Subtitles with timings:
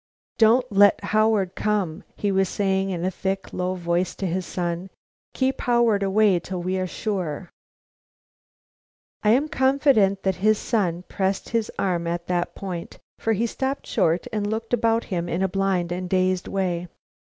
[0.39, 4.89] "Don't let Howard come," he was saying in a thick, low voice to his son.
[5.35, 7.51] "Keep Howard away till we are sure"
[9.23, 13.85] I am confident that his son pressed his arm at this point, for he stopped
[13.85, 16.87] short and looked about him in a blind and dazed way.